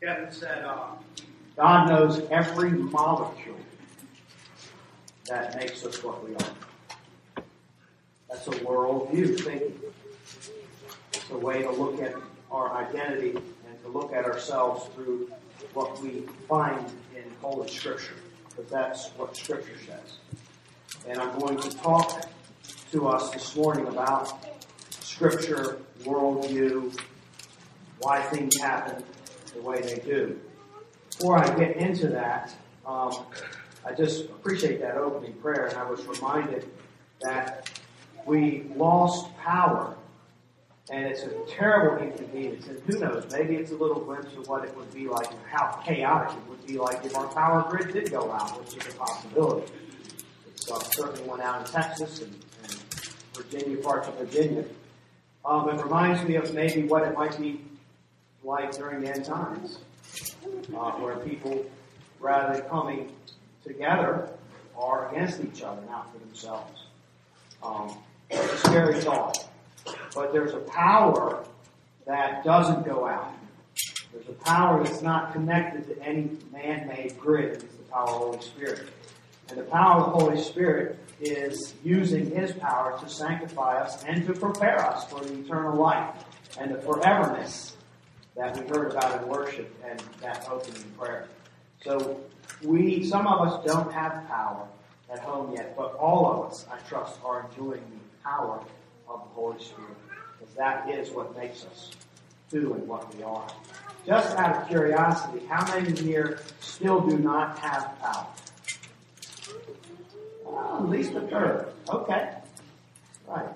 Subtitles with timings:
[0.00, 0.90] Kevin said, uh,
[1.56, 3.56] God knows every molecule
[5.26, 7.44] that makes us what we are.
[8.28, 9.74] That's a worldview thinking.
[11.12, 12.14] It's a way to look at
[12.52, 15.32] our identity and to look at ourselves through
[15.74, 16.86] what we find
[17.16, 18.14] in Holy Scripture,
[18.48, 20.18] because that's what Scripture says.
[21.08, 22.24] And I'm going to talk
[22.92, 24.32] to us this morning about
[25.00, 26.96] Scripture, worldview,
[27.98, 29.02] why things happen
[29.50, 30.38] the way they do.
[31.10, 32.54] Before I get into that,
[32.86, 33.12] um,
[33.84, 36.68] I just appreciate that opening prayer, and I was reminded
[37.22, 37.70] that
[38.26, 39.96] we lost power,
[40.90, 42.66] and it's a terrible inconvenience.
[42.66, 45.40] And who knows, maybe it's a little glimpse of what it would be like, and
[45.50, 48.94] how chaotic it would be like if our power grid did go out, which is
[48.94, 49.72] a possibility.
[50.46, 52.72] It uh, certainly went out in Texas and, and
[53.34, 54.64] Virginia, parts of Virginia.
[55.44, 57.60] Um, it reminds me of maybe what it might be
[58.44, 59.78] like during the end times,
[60.74, 61.64] uh, where people,
[62.20, 63.12] rather than coming
[63.64, 64.30] together,
[64.76, 66.84] are against each other, not for themselves.
[67.62, 67.96] Um,
[68.30, 69.48] it's a scary thought.
[70.14, 71.44] But there's a power
[72.06, 73.32] that doesn't go out.
[74.12, 77.62] There's a power that's not connected to any man-made grid.
[77.62, 78.88] It's the power of the Holy Spirit.
[79.50, 84.26] And the power of the Holy Spirit is using His power to sanctify us and
[84.26, 86.14] to prepare us for the eternal life
[86.58, 87.72] and the foreverness
[88.38, 91.26] that we heard about in worship and that opening prayer.
[91.82, 92.20] So
[92.62, 94.66] we, some of us don't have power
[95.12, 98.62] at home yet, but all of us, I trust, are enjoying the power
[99.08, 99.90] of the Holy Spirit.
[100.38, 101.90] Because that is what makes us
[102.52, 103.48] who and what we are.
[104.06, 108.26] Just out of curiosity, how many here still do not have power?
[110.44, 111.72] Well, at least a third.
[111.88, 112.34] Okay.
[113.26, 113.48] Right.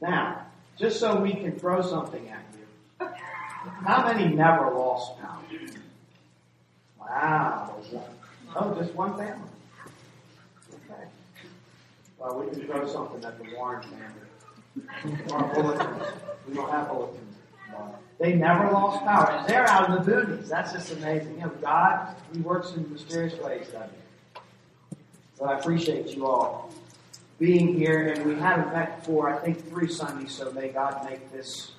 [0.00, 0.44] Now,
[0.76, 2.53] just so we can throw something at you,
[3.84, 5.40] how many never lost power?
[7.00, 7.76] Wow.
[8.56, 9.48] Oh, just one family.
[10.74, 11.02] Okay.
[12.18, 15.32] Well, we can throw something at the Warren family.
[15.32, 16.02] Our bulletins.
[16.48, 17.20] We don't have bulletins.
[18.18, 19.44] They never lost power.
[19.48, 20.48] They're out in the boonies.
[20.48, 21.34] That's just amazing.
[21.34, 24.40] You know, God, He works in mysterious ways, doesn't He?
[25.36, 26.72] So I appreciate you all
[27.38, 31.32] being here, and we haven't met before, I think, three Sundays, so may God make
[31.32, 31.72] this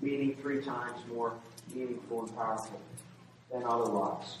[0.00, 1.32] meeting three times more
[1.74, 2.80] meaningful and powerful
[3.52, 4.38] than otherwise.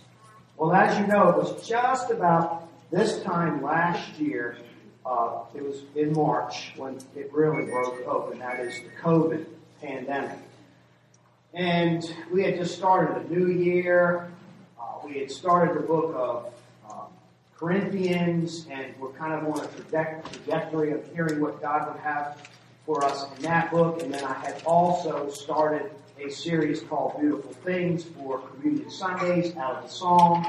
[0.56, 4.56] Well, as you know, it was just about this time last year,
[5.04, 8.38] uh, it was in March when it really broke open.
[8.38, 9.44] That is the COVID
[9.80, 10.38] pandemic.
[11.54, 14.30] And we had just started a new year.
[14.80, 16.52] Uh, we had started the book of
[16.90, 17.04] uh,
[17.56, 22.38] Corinthians, and we're kind of on a trajectory of hearing what God would have
[22.86, 24.00] for us in that book.
[24.00, 25.90] And then I had also started
[26.24, 30.46] a series called Beautiful Things for Communion Sundays out of the Psalm.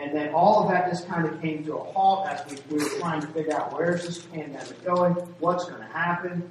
[0.00, 2.84] And then all of that just kind of came to a halt as we, we
[2.84, 6.48] were trying to figure out where's this pandemic going, what's going to happen,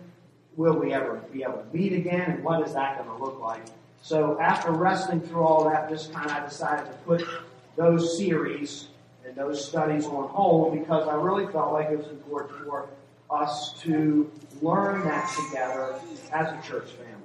[0.58, 3.40] will we ever be able to meet again, and what is that going to look
[3.40, 3.62] like.
[4.04, 7.24] So after wrestling through all that, just kind of decided to put
[7.76, 8.88] those series
[9.26, 12.90] and those studies on hold because I really felt like it was important for
[13.32, 14.30] us to
[14.62, 15.96] learn that together
[16.32, 17.22] as a church family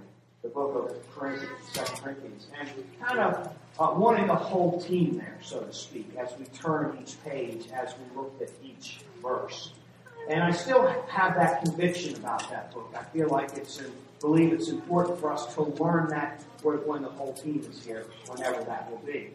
[0.47, 5.17] the book of Corinthians, Second Corinthians, and we kind of uh, wanting a whole team
[5.17, 9.73] there, so to speak, as we turn each page, as we look at each verse.
[10.29, 12.95] And I still have that conviction about that book.
[12.99, 13.91] I feel like it's, in,
[14.21, 18.63] believe it's important for us to learn that when the whole team is here, whenever
[18.65, 19.31] that will be.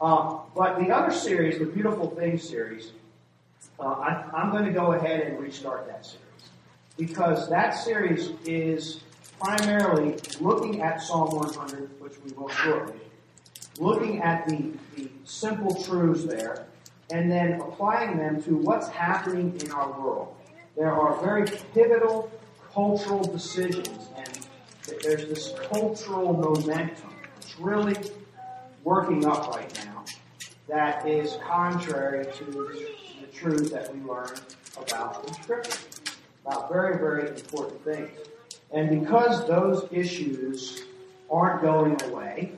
[0.00, 2.92] Um, but the other series, the Beautiful Things series,
[3.78, 6.24] uh, I, I'm going to go ahead and restart that series
[6.96, 9.00] because that series is
[9.40, 13.00] primarily looking at Psalm 100, which we will shortly,
[13.78, 16.66] looking at the, the simple truths there,
[17.10, 20.34] and then applying them to what's happening in our world.
[20.76, 22.30] There are very pivotal
[22.72, 24.46] cultural decisions, and
[25.02, 27.14] there's this cultural momentum.
[27.40, 27.96] It's really
[28.82, 30.04] working up right now
[30.68, 32.97] that is contrary to
[33.38, 34.34] truth that we learn
[34.76, 35.78] about the Scripture,
[36.44, 38.10] about very, very important things.
[38.72, 40.82] And because those issues
[41.30, 42.52] aren't going away,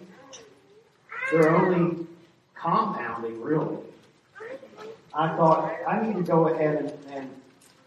[1.30, 2.06] they're only
[2.54, 3.78] compounding, really.
[5.12, 7.30] I thought I need to go ahead and, and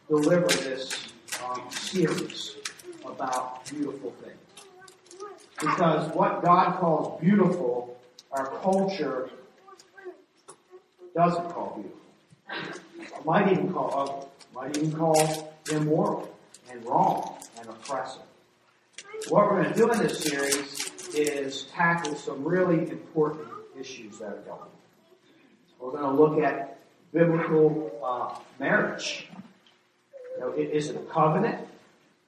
[0.08, 1.14] deliver this
[1.44, 2.58] um, series
[3.06, 4.38] about beautiful things.
[5.60, 7.98] Because what God calls beautiful,
[8.32, 9.30] our culture
[11.16, 12.03] doesn't call beautiful.
[13.26, 16.36] Might even call, uh, might even call immoral
[16.70, 18.22] and wrong and oppressive.
[19.30, 23.48] What we're going to do in this series is tackle some really important
[23.80, 24.68] issues that are going on.
[25.80, 26.80] We're going to look at
[27.14, 29.28] biblical uh, marriage.
[30.36, 31.68] You know, is it a covenant,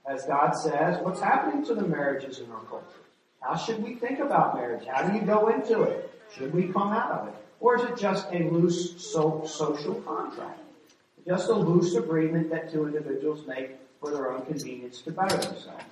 [0.05, 1.01] as God says?
[1.01, 2.85] What's happening to the marriages in our culture?
[3.41, 4.85] How should we think about marriage?
[4.87, 6.11] How do you go into it?
[6.35, 7.44] Should we come out of it?
[7.59, 10.59] Or is it just a loose so, social contract?
[11.25, 15.83] Just a loose agreement that two individuals make for their own convenience to better themselves.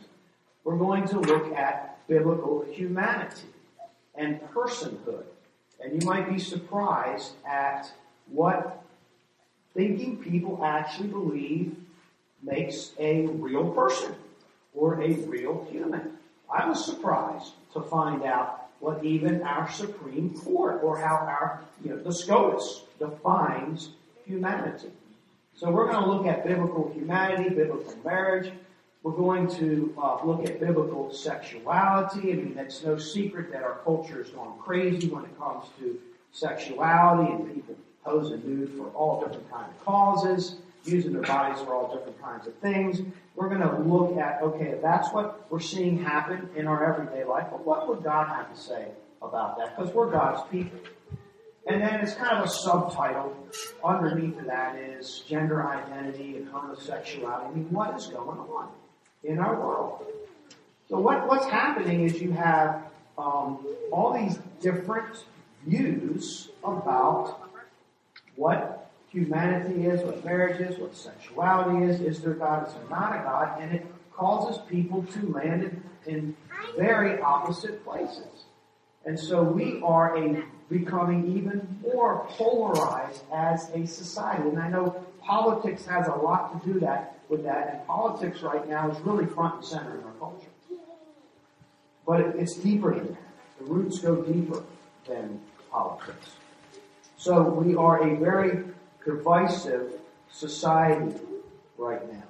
[0.64, 3.48] We're going to look at biblical humanity
[4.16, 5.24] and personhood.
[5.84, 7.92] And you might be surprised at
[8.28, 8.84] what
[9.74, 11.76] thinking people actually believe
[12.42, 14.16] makes a real person
[14.74, 16.18] or a real human.
[16.54, 21.92] I was surprised to find out what even our Supreme Court or how our, you
[21.92, 23.92] know, the SCOTUS defines
[24.26, 24.90] humanity.
[25.56, 28.52] So we're going to look at biblical humanity, biblical marriage.
[29.02, 32.34] We're going to uh, look at biblical sexuality.
[32.34, 35.98] I mean, it's no secret that our culture is going crazy when it comes to
[36.34, 41.74] sexuality and people posing nude for all different kinds of causes, using their bodies for
[41.74, 43.02] all different kinds of things.
[43.36, 47.48] We're going to look at, okay, that's what we're seeing happen in our everyday life,
[47.52, 48.88] but what would God have to say
[49.22, 49.76] about that?
[49.76, 50.80] Because we're God's people.
[51.66, 53.36] And then it's kind of a subtitle
[53.84, 57.48] underneath of that is gender identity and homosexuality.
[57.48, 58.70] I mean, what is going on
[59.24, 60.06] in our world?
[60.90, 62.84] So what, what's happening is you have
[63.18, 65.24] um, all these different
[65.66, 67.40] views about
[68.36, 68.83] what
[69.14, 73.24] humanity is, what marriage is, what sexuality is, is there God, is there not a
[73.24, 76.36] God, and it causes people to land in,
[76.78, 78.46] very opposite places.
[79.06, 84.50] And so we are a becoming even more polarized as a society.
[84.50, 88.68] And I know politics has a lot to do that with that, and politics right
[88.68, 90.48] now is really front and center in our culture.
[92.06, 93.18] But it's deeper than that.
[93.60, 94.64] The roots go deeper
[95.08, 95.40] than
[95.72, 96.32] politics.
[97.18, 98.64] So we are a very
[99.06, 99.94] divisive
[100.32, 101.16] society
[101.78, 102.24] right now.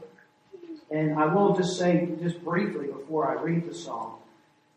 [0.92, 4.20] And I will just say, just briefly before I read the song,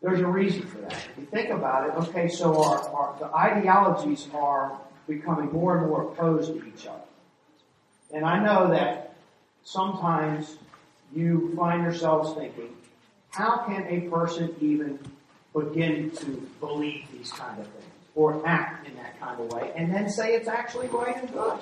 [0.01, 0.93] there's a reason for that.
[0.93, 5.87] If you think about it, okay, so our, our, the ideologies are becoming more and
[5.87, 7.01] more opposed to each other.
[8.13, 9.15] And I know that
[9.63, 10.57] sometimes
[11.13, 12.75] you find yourselves thinking,
[13.29, 14.99] how can a person even
[15.53, 16.25] begin to
[16.59, 17.86] believe these kind of things
[18.17, 21.59] or act in that kind of way and then say it's actually right and good?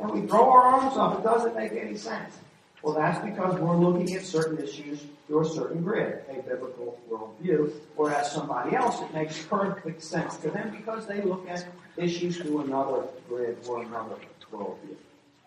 [0.00, 1.18] And we throw our arms up.
[1.18, 2.36] It doesn't make any sense.
[2.82, 7.72] Well, that's because we're looking at certain issues through a certain grid, a biblical worldview,
[7.96, 11.64] whereas somebody else, it makes perfect sense to them because they look at
[11.96, 14.16] issues through another grid or another
[14.52, 14.96] worldview.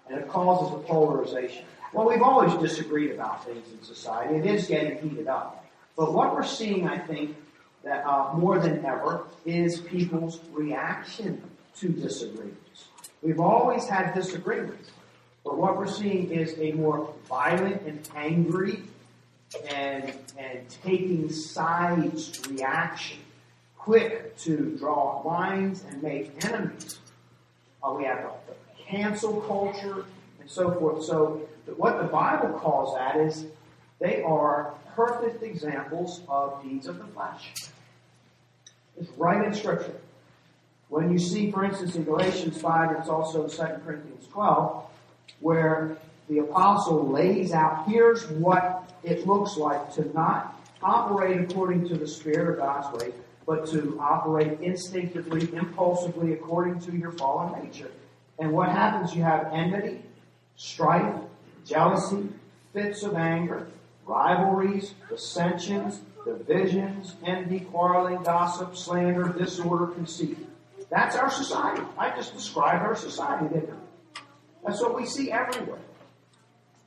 [0.09, 1.65] And it causes a polarization.
[1.93, 4.35] Well, we've always disagreed about things in society.
[4.35, 5.65] It is getting heated up.
[5.97, 7.35] But what we're seeing, I think,
[7.85, 11.41] that uh, more than ever, is people's reaction
[11.77, 12.85] to disagreements.
[13.21, 14.89] We've always had disagreements.
[15.43, 18.81] But what we're seeing is a more violent and angry
[19.69, 23.19] and, and taking sides reaction,
[23.77, 26.99] quick to draw lines and make enemies.
[27.83, 30.05] Uh, we have the, cancel culture
[30.39, 31.03] and so forth.
[31.03, 31.47] So
[31.77, 33.45] what the Bible calls that is
[33.99, 37.53] they are perfect examples of deeds of the flesh.
[38.99, 39.95] It's right in Scripture.
[40.89, 44.85] When you see, for instance, in Galatians 5, it's also in 2 Corinthians 12,
[45.39, 45.97] where
[46.29, 52.07] the apostle lays out, here's what it looks like to not operate according to the
[52.07, 53.13] Spirit of God's way,
[53.45, 57.91] but to operate instinctively, impulsively, according to your fallen nature.
[58.39, 59.15] And what happens?
[59.15, 60.01] You have enmity,
[60.55, 61.15] strife,
[61.65, 62.29] jealousy,
[62.73, 63.67] fits of anger,
[64.05, 70.37] rivalries, dissensions, divisions, envy, quarreling, gossip, slander, disorder, conceit.
[70.89, 71.83] That's our society.
[71.97, 74.21] I just described our society, didn't I?
[74.65, 75.79] That's what we see everywhere.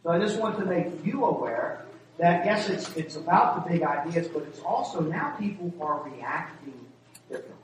[0.03, 1.85] So I just want to make you aware
[2.19, 6.75] that yes, it's, it's about the big ideas, but it's also now people are reacting
[7.29, 7.55] differently.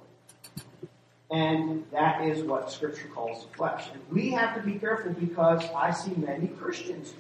[1.31, 3.88] And that is what scripture calls the flesh.
[3.93, 7.14] And we have to be careful because I see many Christians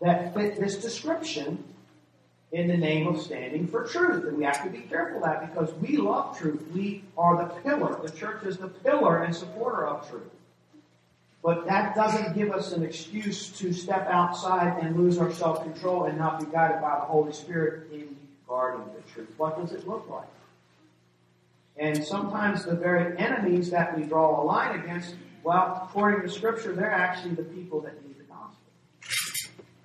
[0.00, 1.62] that fit this description
[2.54, 4.24] in the name of standing for truth.
[4.24, 6.62] And we have to be careful of that because we love truth.
[6.72, 7.98] We are the pillar.
[8.00, 10.22] The church is the pillar and supporter of truth.
[11.42, 16.16] But that doesn't give us an excuse to step outside and lose our self-control and
[16.16, 19.34] not be guided by the Holy Spirit in guarding the truth.
[19.36, 20.28] What does it look like?
[21.76, 26.72] And sometimes the very enemies that we draw a line against, well, according to Scripture,
[26.72, 27.94] they're actually the people that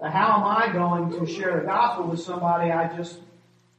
[0.02, 3.20] how am I going to share the gospel with somebody I just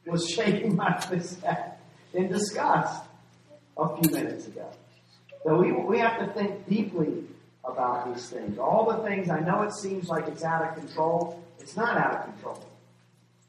[0.07, 1.81] was shaking my fist at
[2.13, 3.05] in disgust?
[3.81, 4.69] a few minutes ago.
[5.45, 7.25] So we, we have to think deeply
[7.65, 8.59] about these things.
[8.59, 11.43] All the things, I know it seems like it's out of control.
[11.59, 12.65] It's not out of control.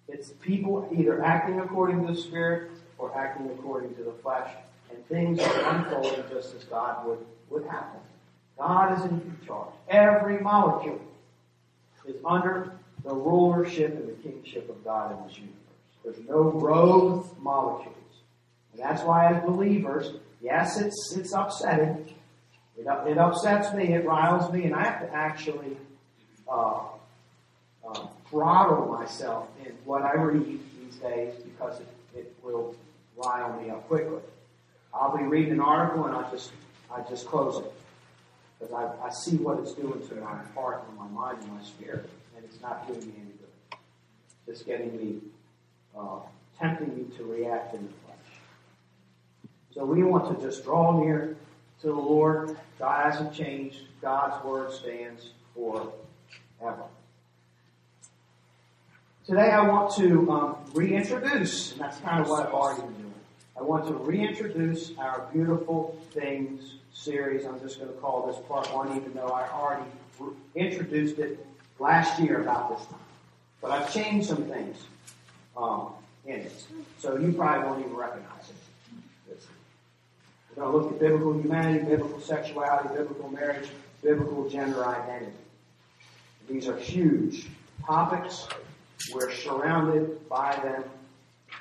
[0.07, 4.51] It's people either acting according to the Spirit or acting according to the flesh.
[4.89, 7.99] And things are unfolding just as God would, would happen.
[8.57, 9.69] God is in charge.
[9.89, 10.99] Every molecule
[12.11, 15.57] is under the rulership and the kingship of God in this universe.
[16.03, 17.95] There's no rogue molecules.
[18.73, 22.13] And that's why as believers, yes, it's, it's upsetting.
[22.77, 25.77] It, it upsets me, it riles me, and I have to actually
[26.47, 26.81] uh,
[27.87, 32.75] uh, throttle myself in what I read these days because it, it will
[33.17, 34.19] rile me up quickly.
[34.93, 36.51] I'll be reading an article and I just
[36.93, 37.71] I just close it
[38.61, 41.63] because I, I see what it's doing to my heart and my mind and my
[41.63, 43.77] spirit, and it's not doing me any good.
[44.45, 45.19] Just getting me,
[45.97, 46.19] uh,
[46.59, 48.17] tempting me to react in the flesh.
[49.73, 51.35] So we want to just draw near
[51.81, 52.55] to the Lord.
[52.77, 53.77] God hasn't changed.
[54.01, 56.83] God's word stands forever.
[59.25, 63.13] Today I want to um, reintroduce, and that's kind of what I've already been doing.
[63.57, 67.45] I want to reintroduce our beautiful things series.
[67.45, 69.89] I'm just going to call this part one, even though I already
[70.55, 71.45] introduced it
[71.79, 72.99] last year about this time.
[73.61, 74.77] But I've changed some things
[75.55, 75.93] um,
[76.25, 76.63] in it,
[76.99, 78.55] so you probably won't even recognize it.
[80.55, 83.69] We're going to look at biblical humanity, biblical sexuality, biblical marriage,
[84.03, 85.31] biblical gender identity.
[86.49, 87.47] These are huge
[87.85, 88.47] topics.
[89.13, 90.83] We're surrounded by them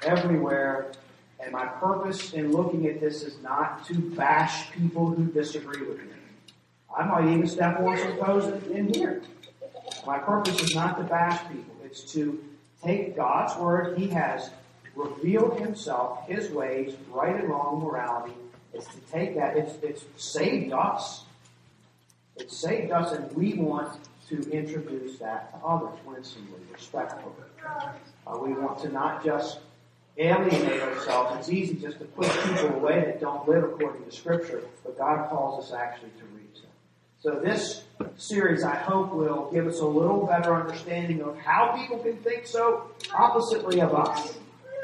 [0.02, 0.92] everywhere
[1.42, 5.98] and my purpose in looking at this is not to bash people who disagree with
[5.98, 6.06] me.
[6.96, 9.22] I might even step on some toes in here.
[10.06, 11.74] My purpose is not to bash people.
[11.84, 12.42] It's to
[12.82, 13.98] take God's word.
[13.98, 14.50] He has
[14.94, 18.34] revealed himself, his ways, right and wrong, morality.
[18.74, 19.56] It's to take that.
[19.56, 21.24] It's, it's saved us.
[22.36, 27.34] It saved us, and we want to introduce that to others winsomely, respectfully.
[28.26, 29.58] Uh, we want to not just
[30.18, 31.36] alienate ourselves.
[31.38, 35.28] It's easy just to push people away that don't live according to Scripture, but God
[35.30, 36.70] calls us actually to reach them.
[37.20, 37.84] So this
[38.16, 42.46] series, I hope, will give us a little better understanding of how people can think
[42.46, 44.38] so oppositely of us.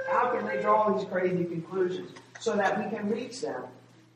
[0.09, 3.65] How can they draw these crazy conclusions so that we can reach them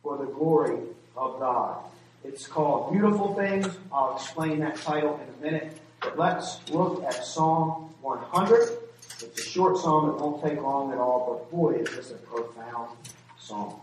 [0.02, 0.78] for the glory
[1.16, 1.78] of God?
[2.22, 3.66] It's called Beautiful Things.
[3.92, 5.78] I'll explain that title in a minute.
[6.00, 8.79] But let's look at Psalm 100.
[9.22, 12.14] It's a short psalm that won't take long at all, but boy, is this a
[12.14, 12.96] profound
[13.38, 13.80] psalm.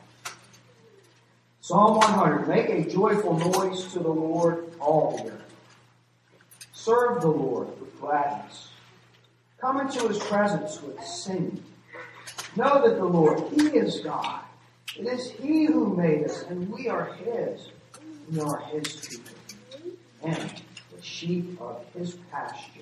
[1.62, 2.48] Psalm 100.
[2.48, 5.56] Make a joyful noise to the Lord, all the earth.
[6.74, 8.70] Serve the Lord with gladness.
[9.60, 11.63] Come into his presence with singing.
[12.56, 14.41] Know that the Lord, he is God.
[14.96, 17.70] It is he who made us, and we are his.
[18.32, 19.34] We are his people,
[20.24, 20.62] and
[20.96, 22.76] the sheep of his pasture.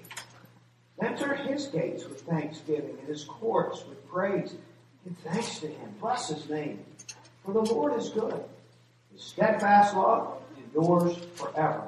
[1.01, 4.55] Enter his gates with thanksgiving and his courts with praise.
[5.03, 5.93] Give thanks to him.
[5.99, 6.79] Bless his name.
[7.43, 8.41] For the Lord is good.
[9.13, 11.83] His steadfast love endures forever,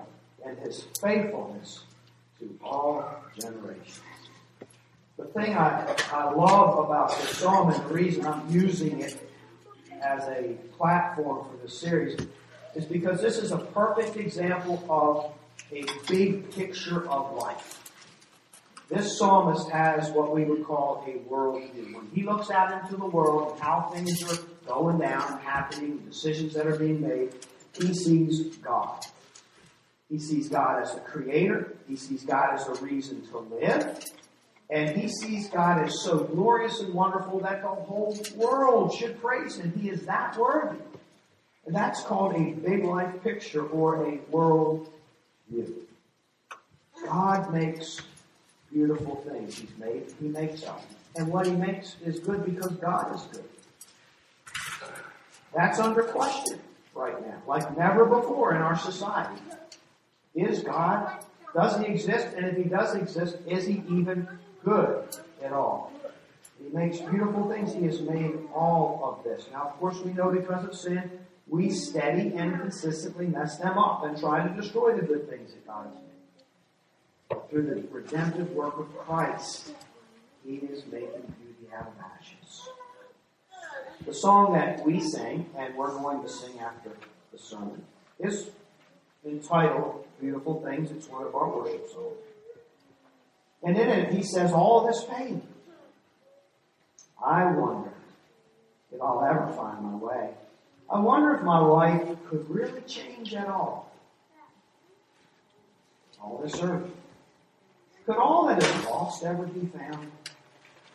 [0.46, 1.84] and his faithfulness
[2.40, 4.02] to all generations.
[5.18, 9.18] The thing I, I love about this psalm and the reason I'm using it
[10.02, 12.20] as a platform for this series
[12.76, 15.32] is because this is a perfect example of
[15.72, 17.87] a big picture of life.
[18.90, 21.94] This psalmist has what we would call a worldview.
[21.94, 26.54] When he looks out into the world and how things are going down, happening, decisions
[26.54, 27.34] that are being made,
[27.74, 29.06] he sees God.
[30.10, 31.74] He sees God as the creator.
[31.88, 34.00] He sees God as a reason to live.
[34.70, 39.58] And he sees God as so glorious and wonderful that the whole world should praise
[39.58, 39.74] him.
[39.78, 40.80] He is that worthy.
[41.66, 44.90] And that's called a big life picture or a world
[45.50, 45.86] view.
[47.06, 48.02] God makes
[48.72, 50.04] beautiful things He's made.
[50.20, 50.76] He makes them.
[51.16, 53.44] And what He makes is good because God is good.
[55.56, 56.60] That's under question
[56.94, 59.42] right now, like never before in our society.
[60.36, 61.24] Is God,
[61.56, 62.28] does He exist?
[62.36, 64.28] And if He does exist, is He even
[64.64, 65.08] good
[65.44, 65.92] at all?
[66.62, 67.74] He makes beautiful things.
[67.74, 69.48] He has made all of this.
[69.52, 71.10] Now, of course, we know because of sin,
[71.48, 75.66] we steady and consistently mess them up and try to destroy the good things that
[75.66, 76.17] God has made
[77.50, 79.72] through the redemptive work of Christ,
[80.46, 82.70] He is making beauty out of ashes.
[84.06, 86.92] The song that we sing, and we're going to sing after
[87.32, 87.84] the sermon,
[88.20, 88.50] is
[89.26, 90.92] entitled Beautiful Things.
[90.92, 92.18] It's one of our worship songs.
[93.64, 95.42] And in it, he says, All this pain.
[97.24, 97.92] I wonder
[98.92, 100.30] if I'll ever find my way.
[100.90, 103.92] I wonder if my life could really change at all.
[106.22, 106.90] All this earth.
[108.08, 110.10] Could all that is lost ever be found?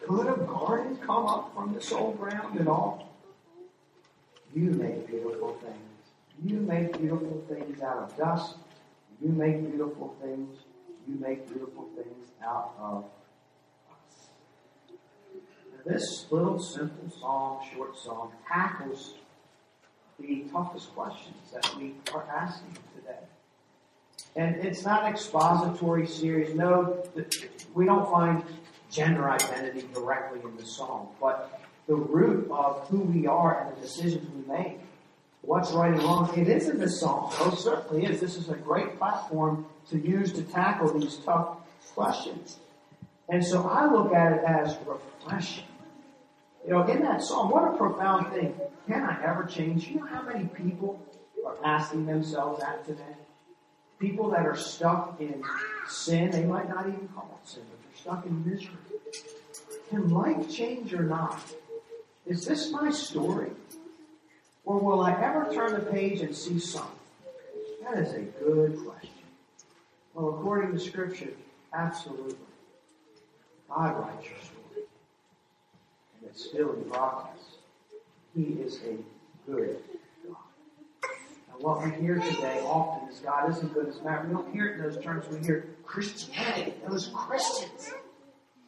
[0.09, 3.12] Could a garden come up from this old ground at all?
[4.54, 5.76] You make beautiful things.
[6.42, 8.57] You make beautiful things out of dust.
[9.21, 10.57] You make beautiful things.
[11.07, 13.04] You make beautiful things out of
[13.90, 14.28] us.
[14.90, 19.16] Now, this little simple song, short song, tackles
[20.19, 23.19] the toughest questions that we are asking today.
[24.35, 26.54] And it's not an expository series.
[26.54, 27.04] No,
[27.75, 28.42] we don't find
[28.90, 33.81] gender identity directly in the song, but the root of who we are and the
[33.81, 34.78] decisions we make,
[35.42, 37.33] what's right and wrong, it is in the song.
[37.40, 38.21] Oh, certainly is.
[38.21, 41.59] This is a great platform to use to tackle these tough
[41.95, 42.59] questions.
[43.28, 45.64] And so I look at it as refreshing.
[46.64, 48.54] You know, in that song, what a profound thing.
[48.87, 49.88] Can I ever change?
[49.88, 51.00] You know how many people
[51.47, 53.02] are asking themselves that today?
[54.02, 55.44] People that are stuck in
[55.87, 58.73] sin, they might not even call it sin, but they're stuck in misery.
[59.90, 61.40] Can life change or not?
[62.26, 63.52] Is this my story?
[64.64, 66.90] Or will I ever turn the page and see something?
[67.85, 69.11] That is a good question.
[70.14, 71.30] Well, according to Scripture,
[71.73, 72.35] absolutely.
[73.68, 74.87] God writes your story.
[76.18, 77.38] And it's still in progress.
[78.35, 78.97] He is a
[79.49, 79.80] good
[81.62, 84.26] what we hear today often is God isn't good as matter.
[84.26, 85.25] We don't hear it in those terms.
[85.31, 86.75] We hear Christianity.
[86.88, 87.92] Those Christians.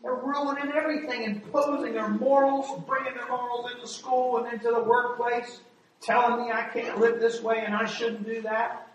[0.03, 5.61] They're ruining everything, imposing their morals, bringing their morals into school and into the workplace,
[6.03, 8.89] telling me I can't live this way and I shouldn't do that.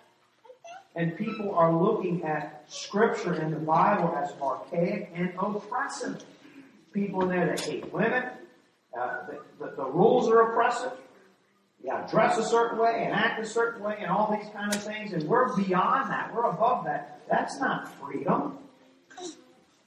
[0.95, 6.23] And people are looking at Scripture and the Bible as archaic and oppressive.
[6.93, 8.23] People in there that hate women.
[8.97, 10.93] Uh, the, the, the rules are oppressive.
[11.83, 14.73] You gotta dress a certain way and act a certain way and all these kind
[14.73, 15.13] of things.
[15.13, 16.33] And we're beyond that.
[16.33, 17.21] We're above that.
[17.29, 18.57] That's not freedom.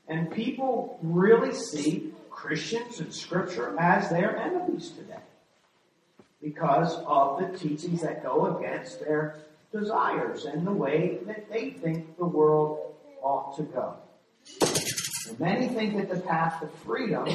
[0.08, 5.20] And people really see Christians and Scripture as their enemies today
[6.42, 9.36] because of the teachings that go against their
[9.70, 13.94] desires and the way that they think the world ought to go.
[15.28, 17.28] And many think that the path to freedom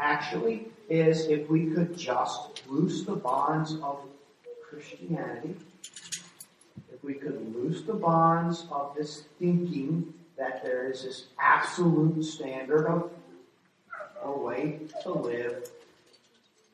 [0.00, 4.00] actually is if we could just loose the bonds of
[4.68, 5.54] Christianity,
[6.92, 12.86] if we could loose the bonds of this thinking that there is this absolute standard
[12.86, 13.10] of
[14.22, 15.70] a way to live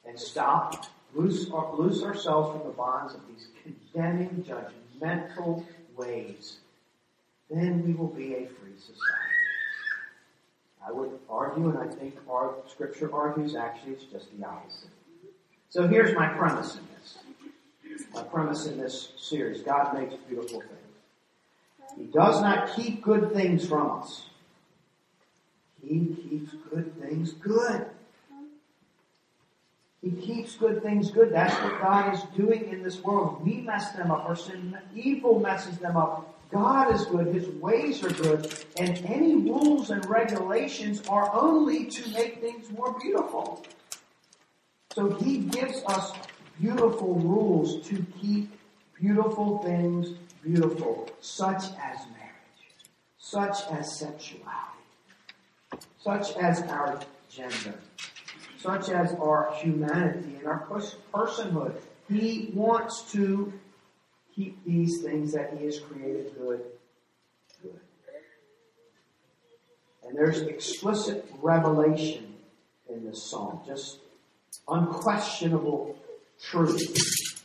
[0.06, 5.64] and stop, loose, loose ourselves from the bonds of these condemning, judgmental
[5.96, 6.58] ways,
[7.50, 9.33] then we will be a free society.
[10.86, 14.90] I would argue, and I think our scripture argues, actually it's just the opposite.
[15.70, 17.18] So here's my premise in this.
[18.12, 19.62] My premise in this series.
[19.62, 20.70] God makes beautiful things.
[21.96, 24.26] He does not keep good things from us.
[25.82, 27.86] He keeps good things good.
[30.02, 31.32] He keeps good things good.
[31.32, 33.44] That's what God is doing in this world.
[33.44, 34.28] We mess them up.
[34.28, 36.33] Our sin, evil messes them up.
[36.54, 37.34] God is good.
[37.34, 38.54] His ways are good.
[38.78, 43.66] And any rules and regulations are only to make things more beautiful.
[44.94, 46.12] So He gives us
[46.60, 48.56] beautiful rules to keep
[49.00, 52.62] beautiful things beautiful, such as marriage,
[53.18, 54.46] such as sexuality,
[56.04, 57.74] such as our gender,
[58.60, 60.68] such as our humanity and our
[61.12, 61.74] personhood.
[62.08, 63.52] He wants to
[64.34, 66.62] keep these things that He has created good,
[67.62, 67.80] good.
[70.06, 72.34] And there's explicit revelation
[72.88, 73.98] in this psalm, just
[74.68, 75.96] unquestionable
[76.40, 77.40] truth.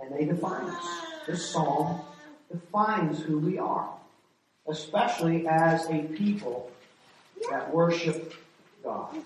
[0.00, 2.00] And they define us this psalm
[2.50, 3.88] defines who we are,
[4.68, 6.70] especially as a people
[7.50, 8.34] that worship
[8.82, 9.16] God.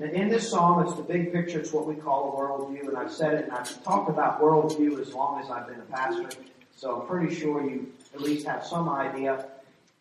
[0.00, 1.58] And in this psalm, it's the big picture.
[1.58, 2.88] It's what we call a worldview.
[2.88, 5.84] And I've said it, and I've talked about worldview as long as I've been a
[5.84, 6.28] pastor.
[6.76, 9.46] So I'm pretty sure you at least have some idea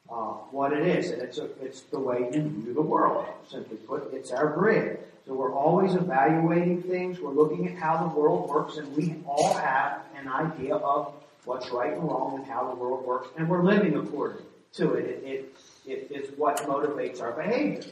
[0.10, 1.12] uh, what it is.
[1.12, 3.26] And it's, a, it's the way you view the world.
[3.50, 5.00] Simply put, it's our grid.
[5.26, 7.20] So we're always evaluating things.
[7.20, 11.70] We're looking at how the world works, and we all have an idea of what's
[11.72, 15.06] right and wrong and how the world works, and we're living according to it.
[15.06, 15.56] It, it,
[15.86, 17.92] it is what motivates our behavior.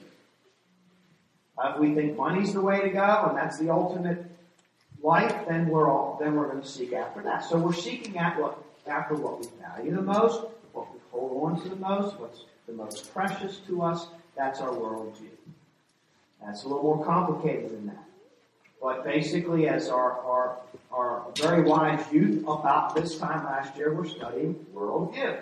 [1.58, 4.26] Uh, if we think money's the way to go, and that's the ultimate
[5.02, 7.44] life, then we're all then we're going to seek after that.
[7.46, 11.62] So we're seeking at what after what we value the most, what we hold on
[11.62, 14.08] to the most, what's the most precious to us.
[14.36, 15.30] That's our worldview.
[16.44, 18.04] That's a little more complicated than that.
[18.82, 20.58] But basically, as our, our,
[20.92, 25.40] our very wise youth about this time last year were studying worldview.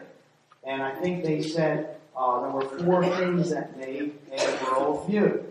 [0.64, 5.44] And I think they said uh, there were four things that made a worldview.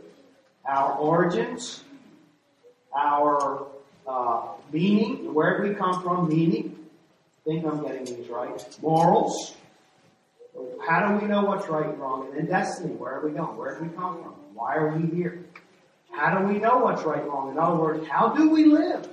[0.66, 1.82] Our origins,
[2.94, 3.66] our
[4.06, 6.78] uh, meaning, where we come from, meaning.
[7.44, 8.78] I think I'm getting these right.
[8.80, 9.54] Morals.
[10.86, 12.26] How do we know what's right and wrong?
[12.28, 12.94] And then destiny.
[12.94, 13.56] Where are we going?
[13.56, 14.34] Where do we come from?
[14.54, 15.44] Why are we here?
[16.12, 17.50] How do we know what's right and wrong?
[17.50, 19.08] In other words, how do we live?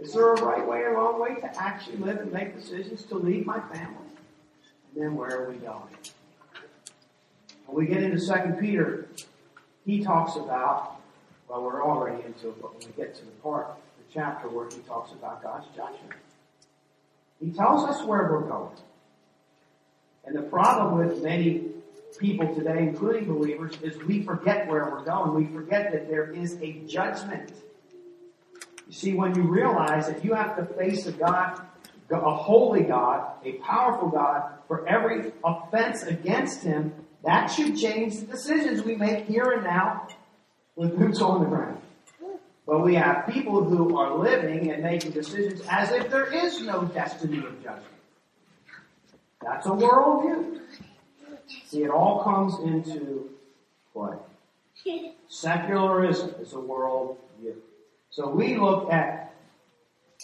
[0.00, 3.14] Is there a right way or wrong way to actually live and make decisions to
[3.14, 3.96] lead my family?
[4.94, 5.94] And then where are we going?
[7.66, 9.08] When we get into Second Peter,
[9.84, 11.00] he talks about,
[11.48, 13.68] well, we're already into it, but when we get to the part,
[13.98, 16.20] the chapter where he talks about God's judgment.
[17.40, 18.76] He tells us where we're going.
[20.24, 21.66] And the problem with many
[22.18, 25.34] people today, including believers, is we forget where we're going.
[25.34, 27.52] We forget that there is a judgment.
[28.86, 31.60] You see, when you realize that you have to face a God,
[32.10, 38.26] a holy God, a powerful God, for every offense against Him, that should change the
[38.26, 40.08] decisions we make here and now
[40.76, 41.80] with boots on the ground.
[42.66, 46.84] But we have people who are living and making decisions as if there is no
[46.84, 47.86] destiny of judgment.
[49.42, 50.60] That's a worldview.
[51.66, 53.30] See, it all comes into
[53.92, 54.16] play.
[55.28, 57.56] Secularism is a world view.
[58.10, 59.34] So we look at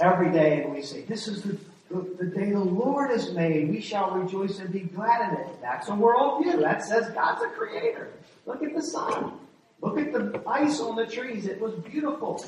[0.01, 1.59] every day and we say, this is the,
[1.91, 3.71] the, the, day the Lord has made.
[3.71, 5.61] We shall rejoice and be glad in it.
[5.61, 6.61] That's a world view.
[6.61, 8.11] That says God's a creator.
[8.47, 9.33] Look at the sun.
[9.81, 11.47] Look at the ice on the trees.
[11.47, 12.45] It was beautiful,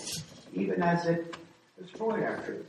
[0.53, 1.37] even as it
[1.81, 2.65] destroyed our trees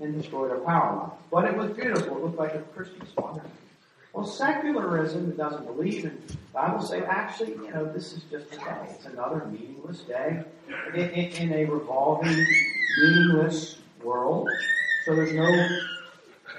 [0.00, 1.12] and destroyed our power lines.
[1.30, 2.18] But it was beautiful.
[2.18, 3.50] It looked like a Christmas wonderland.
[4.12, 8.56] Well, secularism that doesn't believe in Bible say, actually, you know, this is just a
[8.56, 8.88] day.
[8.90, 10.42] It's another meaningless day
[10.94, 12.46] in, in, in a revolving,
[13.02, 14.48] meaningless world.
[15.06, 15.78] So there's no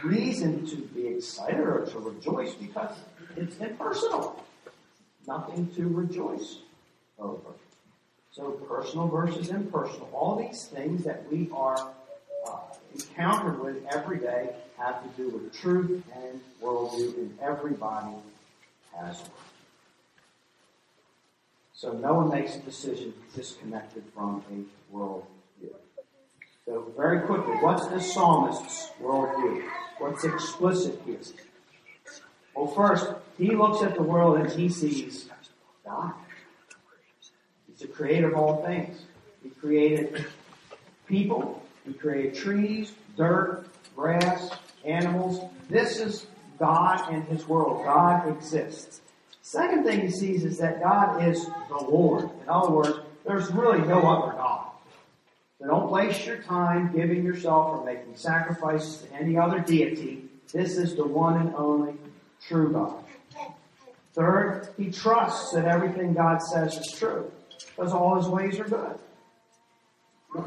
[0.06, 2.96] reason to be excited or to rejoice because
[3.36, 4.42] it's impersonal.
[5.28, 6.60] Nothing to rejoice
[7.20, 7.52] over.
[8.32, 10.10] So personal versus impersonal.
[10.14, 11.90] All these things that we are
[12.48, 12.60] uh,
[12.96, 18.16] encountered with every day have to do with truth and worldview, and everybody
[18.96, 19.30] has one.
[21.74, 25.37] So no one makes a decision disconnected from a worldview.
[26.68, 29.64] So very quickly, what's the psalmist's worldview?
[30.00, 31.18] What's explicit here?
[32.54, 35.30] Well, first, he looks at the world and he sees
[35.86, 36.12] God.
[37.70, 39.06] He's the creator of all things.
[39.42, 40.26] He created
[41.08, 44.52] people, he created trees, dirt, grass,
[44.84, 45.50] animals.
[45.70, 46.28] This is
[46.60, 47.86] God and His world.
[47.86, 49.00] God exists.
[49.42, 52.26] Second thing he sees is that God is the Lord.
[52.26, 54.37] In other words, there's really no other.
[55.60, 60.24] So don't waste your time giving yourself or making sacrifices to any other deity.
[60.54, 61.96] This is the one and only
[62.48, 63.04] true God.
[64.14, 67.32] Third, he trusts that everything God says is true
[67.76, 69.00] because all his ways are good.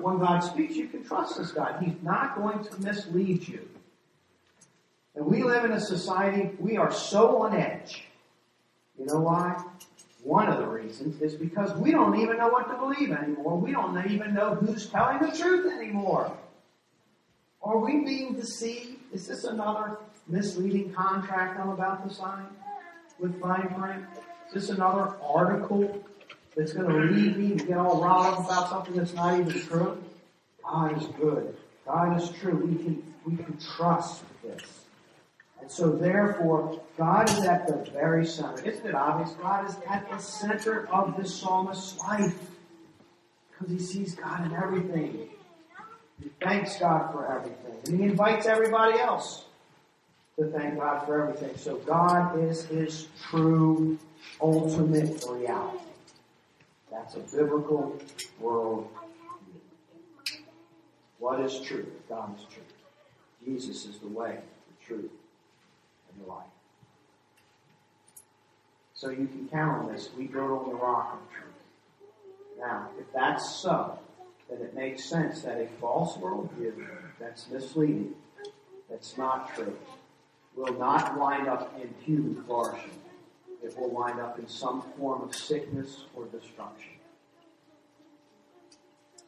[0.03, 1.83] When God speaks, you can trust this God.
[1.83, 3.69] He's not going to mislead you.
[5.17, 8.05] And we live in a society, we are so on edge.
[8.99, 9.63] You know why?
[10.23, 13.57] One of the reasons is because we don't even know what to believe anymore.
[13.57, 16.37] We don't even know who's telling the truth anymore.
[17.63, 18.99] Are we being deceived?
[19.13, 22.47] Is this another misleading contract I'm about to sign
[23.19, 24.05] with fine print?
[24.49, 26.05] Is this another article
[26.57, 29.61] that's going to lead me to get all riled up about something that's not even
[29.63, 30.03] true?
[30.63, 31.57] God is good.
[31.87, 32.57] God is true.
[32.57, 34.80] We can, we can trust this.
[35.61, 38.63] And so therefore, God is at the very center.
[38.65, 39.31] Isn't it obvious?
[39.41, 42.39] God is at the center of the psalmist's life.
[43.51, 45.29] Because he sees God in everything.
[46.23, 47.75] He thanks God for everything.
[47.87, 49.45] And he invites everybody else
[50.39, 51.57] to thank God for everything.
[51.57, 53.99] So God is his true,
[54.41, 55.79] ultimate reality.
[56.91, 57.99] That's a biblical
[58.39, 58.89] world.
[61.19, 61.87] What is true?
[62.09, 62.63] God is true.
[63.45, 65.11] Jesus is the way, the truth,
[66.19, 66.47] the life.
[68.95, 70.11] So you can count on this.
[70.17, 71.51] We build on the rock of truth.
[72.59, 73.99] Now, if that's so,
[74.51, 76.75] then it makes sense that a false worldview
[77.19, 78.15] that's misleading,
[78.91, 79.77] that's not true,
[80.55, 82.91] will not wind up in human flourishing.
[83.63, 86.93] It will wind up in some form of sickness or destruction.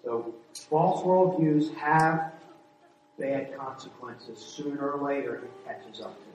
[0.05, 0.35] So
[0.69, 2.33] false worldviews have
[3.19, 4.39] bad consequences.
[4.39, 6.32] Sooner or later, it catches up to.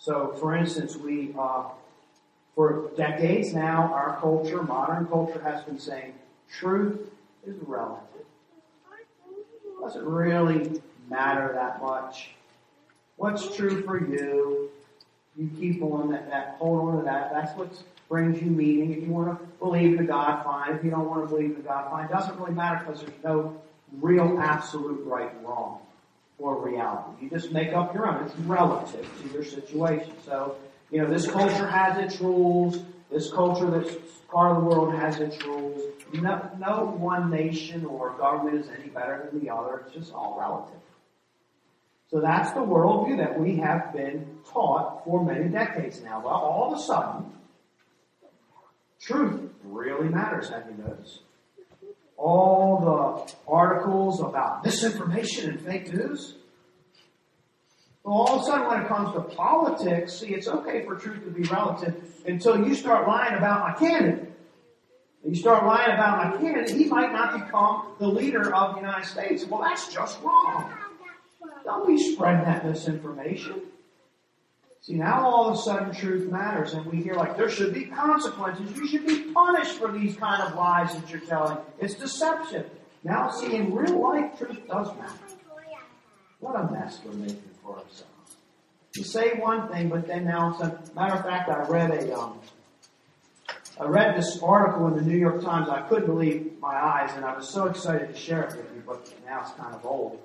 [0.00, 1.64] So, for instance, we uh,
[2.56, 6.14] For decades now, our culture, modern culture, has been saying
[6.50, 6.98] truth
[7.46, 8.24] is relative.
[9.80, 12.30] Doesn't really matter that much.
[13.16, 14.70] What's true for you?
[15.36, 17.32] You keep on that, that hold on to that.
[17.32, 17.70] That's what
[18.08, 18.92] brings you meaning.
[18.92, 20.74] If you want to believe in God, fine.
[20.76, 22.06] If you don't want to believe in God, fine.
[22.06, 23.60] It doesn't really matter because there's no
[24.00, 25.80] real absolute right and wrong
[26.40, 27.24] or reality.
[27.24, 28.24] You just make up your own.
[28.24, 30.12] It's relative to your situation.
[30.24, 30.56] So,
[30.90, 32.82] you know, this culture has its rules.
[33.10, 33.96] This culture, this
[34.30, 35.82] part of the world has its rules.
[36.14, 39.82] No, no one nation or government is any better than the other.
[39.86, 40.80] It's just all relative.
[42.10, 46.20] So that's the worldview that we have been taught for many decades now.
[46.24, 47.32] Well, all of a sudden,
[49.00, 51.20] truth really matters, have you noticed?
[52.22, 56.34] All the articles about misinformation and fake news.
[58.04, 61.24] Well, all of a sudden, when it comes to politics, see, it's okay for truth
[61.24, 64.32] to be relative until you start lying about my candidate.
[65.26, 69.06] You start lying about my candidate, he might not become the leader of the United
[69.06, 69.46] States.
[69.46, 70.72] Well, that's just wrong.
[71.64, 73.62] Don't be spreading that misinformation.
[74.82, 77.84] See, now all of a sudden truth matters, and we hear like there should be
[77.84, 78.74] consequences.
[78.76, 81.58] You should be punished for these kind of lies that you're telling.
[81.78, 82.64] It's deception.
[83.04, 85.18] Now, see, in real life, truth does matter.
[86.38, 88.36] What a mess we're making for ourselves.
[88.94, 91.50] You say one thing, but then now it's a matter of fact.
[91.50, 92.38] I read a, um,
[93.78, 95.68] I read this article in the New York Times.
[95.68, 98.82] I couldn't believe my eyes, and I was so excited to share it with you,
[98.86, 100.18] but now it's kind of old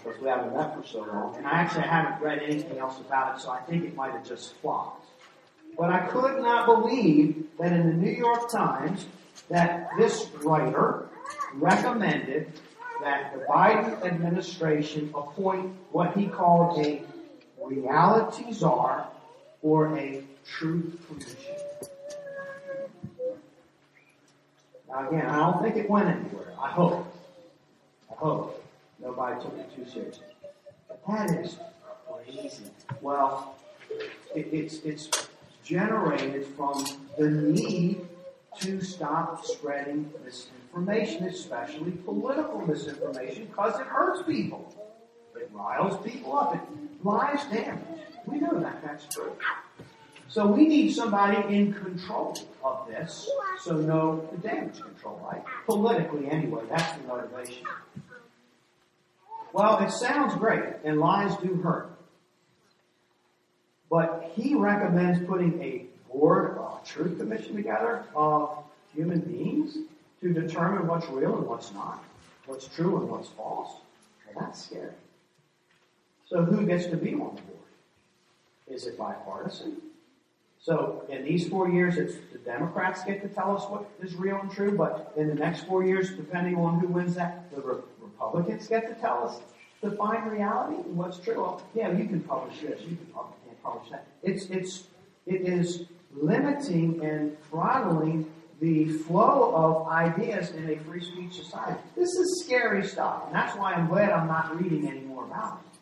[0.00, 1.36] because we haven't met for so long.
[1.36, 4.26] And I actually haven't read anything else about it, so I think it might have
[4.26, 5.06] just flopped.
[5.76, 9.06] But I could not believe that in the New York Times
[9.48, 11.08] that this writer
[11.54, 12.52] recommended
[13.02, 17.02] that the Biden administration appoint what he called a
[17.62, 19.08] reality czar
[19.62, 21.54] or a truth commission.
[24.88, 26.52] Now again, I don't think it went anywhere.
[26.60, 27.06] I hope.
[28.10, 28.63] I hope.
[29.00, 30.24] Nobody took it too seriously.
[31.08, 31.58] That is
[32.24, 32.64] crazy.
[33.00, 33.56] Well,
[34.34, 35.28] it, it's, it's
[35.64, 36.84] generated from
[37.18, 38.06] the need
[38.60, 44.72] to stop spreading misinformation, especially political misinformation, because it hurts people.
[45.36, 46.54] It riles people up.
[46.54, 46.60] It
[47.04, 47.84] lies damage.
[48.26, 48.82] We know that.
[48.84, 49.36] That's true.
[50.28, 53.28] So we need somebody in control of this.
[53.60, 55.42] So no damage control, right?
[55.66, 57.66] Politically anyway, that's the motivation.
[59.54, 61.88] Well, it sounds great, and lies do hurt.
[63.88, 69.78] But he recommends putting a board, a truth commission together of human beings
[70.22, 72.02] to determine what's real and what's not,
[72.46, 73.76] what's true and what's false.
[74.26, 74.90] Well, that's scary.
[76.26, 77.58] So who gets to be on the board?
[78.66, 79.76] Is it bipartisan?
[80.60, 84.40] So in these four years, it's the Democrats get to tell us what is real
[84.40, 87.84] and true, but in the next four years, depending on who wins that, the
[88.14, 89.40] Republicans get to tell us,
[89.82, 91.40] define reality and what's true.
[91.40, 94.06] Well, yeah, you can publish this, you can publish, can't publish that.
[94.22, 94.84] It's, it's,
[95.26, 101.80] it is limiting and throttling the flow of ideas in a free speech society.
[101.96, 105.60] This is scary stuff, and that's why I'm glad I'm not reading any more about
[105.60, 105.80] it.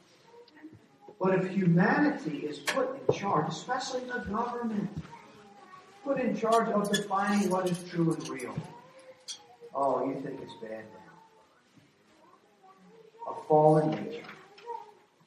[1.21, 4.90] But if humanity is put in charge, especially the government,
[6.05, 8.57] put in charge of defining what is true and real,
[9.75, 10.83] oh, you think it's bad
[13.48, 14.22] fallen nature.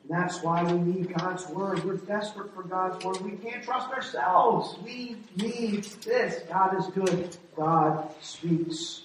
[0.04, 1.84] And that's why we need God's Word.
[1.84, 3.22] We're desperate for God's Word.
[3.22, 4.78] We can't trust ourselves.
[4.84, 6.44] We need this.
[6.48, 7.36] God is good.
[7.56, 9.04] God speaks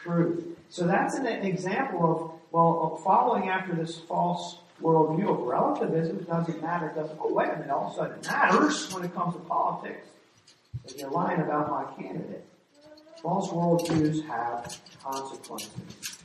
[0.00, 0.56] truth.
[0.68, 6.18] So that's an example of, well, following after this false worldview of relativism.
[6.18, 6.88] It doesn't matter.
[6.88, 7.70] It doesn't, oh, wait a minute.
[7.70, 10.06] All of a sudden it matters when it comes to politics.
[10.84, 12.44] If you're lying about my candidate.
[13.20, 16.15] False worldviews have consequences.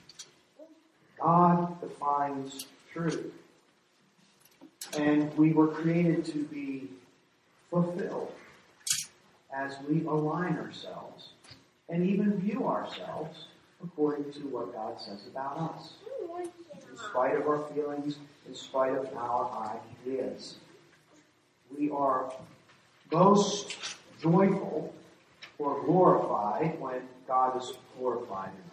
[1.22, 3.34] God defines truth.
[4.98, 6.90] And we were created to be
[7.70, 8.34] fulfilled
[9.54, 11.30] as we align ourselves
[11.90, 13.48] and even view ourselves
[13.84, 15.94] according to what God says about us.
[16.40, 20.56] In spite of our feelings, in spite of our ideas.
[21.78, 22.34] We are
[23.12, 23.76] most
[24.22, 24.94] joyful
[25.58, 28.71] or glorified when God is glorified in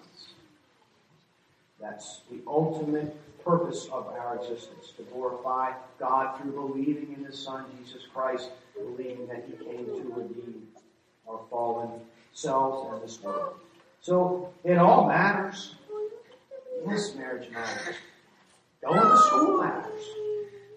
[1.80, 7.64] that's the ultimate purpose of our existence, to glorify God through believing in His Son,
[7.82, 10.68] Jesus Christ, believing that He came to redeem
[11.28, 12.00] our fallen
[12.32, 13.54] selves and this world.
[14.00, 15.74] So it all matters.
[16.86, 17.96] Yes, marriage matters.
[18.82, 20.02] Going to school matters.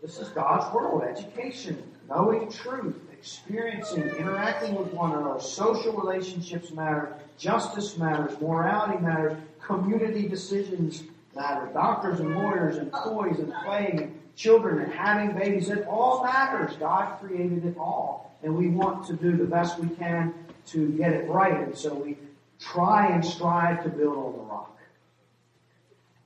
[0.02, 5.40] This is God's world, education, knowing truth, experiencing, interacting with one another.
[5.40, 7.16] Social relationships matter.
[7.38, 8.40] Justice matters.
[8.42, 9.38] Morality matters.
[9.72, 11.04] Community decisions
[11.36, 11.70] matter.
[11.74, 15.70] Doctors and lawyers and toys and playing and children and having babies.
[15.70, 16.76] It all matters.
[16.78, 18.36] God created it all.
[18.44, 20.34] And we want to do the best we can
[20.68, 21.60] to get it right.
[21.60, 22.18] And so we
[22.60, 24.78] try and strive to build on the rock.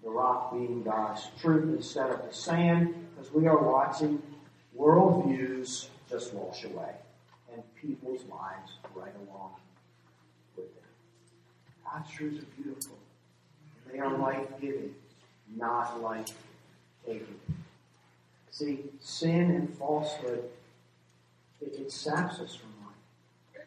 [0.04, 4.22] The rock being God's truth instead of the sand, because we are watching
[4.78, 6.94] worldviews just wash away
[7.54, 9.52] and people's lives right along
[10.56, 10.84] with them.
[11.84, 12.98] God's truths are beautiful.
[13.96, 14.94] They are life giving,
[15.56, 16.28] not life
[17.06, 17.40] taking.
[18.52, 20.44] See, sin and falsehood,
[21.62, 23.66] it, it saps us from life.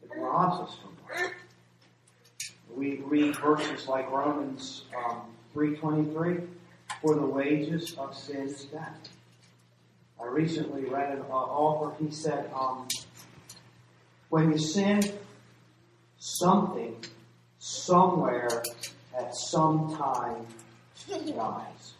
[0.00, 1.32] It robs us from life.
[2.72, 5.22] We read verses like Romans um,
[5.56, 6.46] 3.23,
[7.02, 9.08] for the wages of sin is death.
[10.22, 12.86] I recently read an uh, author, he said, um,
[14.28, 15.02] when you sin,
[16.16, 16.94] something,
[17.58, 18.62] somewhere,
[19.34, 20.46] some time,
[21.08, 21.94] dies.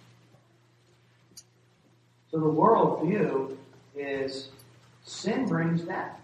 [2.31, 3.57] So the worldview
[3.97, 4.49] is
[5.05, 6.19] sin brings death.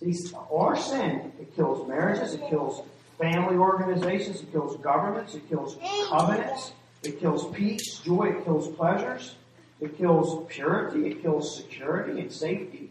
[0.00, 0.14] See,
[0.52, 2.82] our sin, it kills marriages, it kills
[3.18, 5.76] family organizations, it kills governments, it kills
[6.08, 9.34] covenants, it kills peace, joy, it kills pleasures.
[9.80, 12.90] It kills purity, it kills security and safety,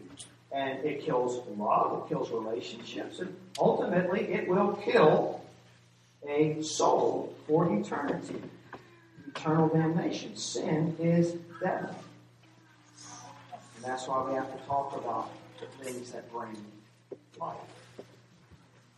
[0.52, 5.42] and it kills love, it kills relationships, and ultimately it will kill
[6.26, 8.40] a soul for eternity.
[9.28, 10.36] Eternal damnation.
[10.36, 12.04] Sin is death.
[13.76, 16.56] And that's why we have to talk about the things that bring
[17.38, 17.56] life.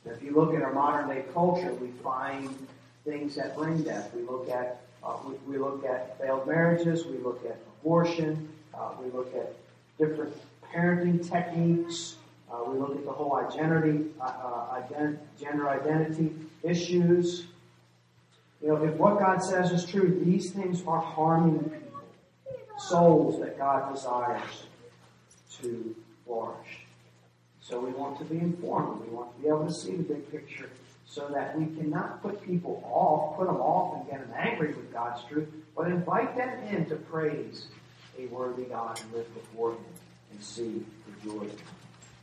[0.07, 2.67] if you look at our modern day culture, we find
[3.05, 4.15] things that bring death.
[4.15, 7.07] We look at uh, we, we, look at failed marriages.
[7.07, 8.51] We look at abortion.
[8.75, 9.55] Uh, we look at
[9.99, 10.35] different
[10.73, 12.17] parenting techniques.
[12.51, 17.47] Uh, we look at the whole identity, uh, uh, ident- gender identity issues.
[18.61, 22.03] You know, if what God says is true, these things are harming people,
[22.79, 24.65] souls that God desires
[25.61, 25.95] to
[26.27, 26.87] flourish.
[27.61, 29.03] So we want to be informed.
[29.03, 30.71] We want to be able to see the big picture
[31.07, 34.93] so that we cannot put people off, put them off and get them angry with
[34.93, 37.67] God's truth, but invite them in to praise
[38.19, 39.85] a worthy God and live before Him
[40.31, 41.49] and see the joy.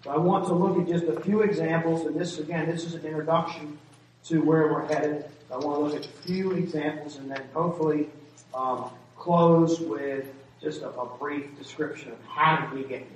[0.05, 3.05] I want to look at just a few examples, and this again, this is an
[3.05, 3.77] introduction
[4.25, 5.25] to where we're headed.
[5.51, 8.07] I want to look at a few examples and then hopefully
[8.53, 10.25] um, close with
[10.61, 13.07] just a, a, brief description of how did we get here?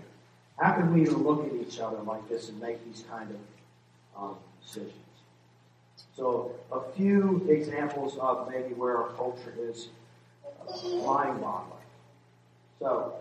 [0.58, 4.36] How can we look at each other like this and make these kind of um,
[4.64, 4.94] decisions?
[6.16, 9.90] So a few examples of maybe where our culture is
[10.46, 11.80] uh, mind-boggling.
[12.80, 13.16] So,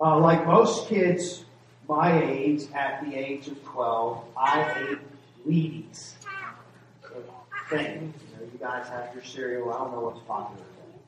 [0.00, 1.43] uh, like most kids
[1.88, 4.98] my age, at the age of 12, I ate
[5.46, 6.12] Wheaties.
[7.70, 8.12] Thing.
[8.30, 9.72] You, know, you guys have your cereal.
[9.72, 10.98] I don't know what's popular today.